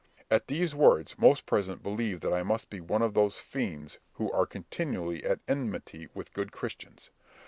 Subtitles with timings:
[0.31, 4.31] At these words, most present believed that I must be one of those fiends who
[4.31, 7.11] are continually at enmity with good Christians.